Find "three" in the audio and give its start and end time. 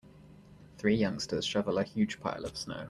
0.79-0.95